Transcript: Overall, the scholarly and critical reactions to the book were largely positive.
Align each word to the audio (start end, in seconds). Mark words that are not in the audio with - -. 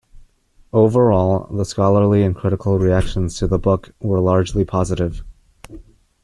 Overall, 0.73 1.47
the 1.55 1.63
scholarly 1.63 2.23
and 2.23 2.35
critical 2.35 2.79
reactions 2.79 3.37
to 3.37 3.45
the 3.45 3.59
book 3.59 3.91
were 3.99 4.19
largely 4.19 4.65
positive. 4.65 5.23